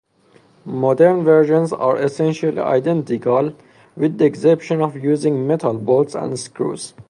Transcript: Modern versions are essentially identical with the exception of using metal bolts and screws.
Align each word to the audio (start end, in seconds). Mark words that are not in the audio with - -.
Modern 0.65 1.23
versions 1.23 1.71
are 1.71 2.01
essentially 2.01 2.57
identical 2.57 3.55
with 3.95 4.17
the 4.17 4.25
exception 4.25 4.81
of 4.81 4.95
using 4.95 5.45
metal 5.45 5.75
bolts 5.75 6.15
and 6.15 6.39
screws. 6.39 6.95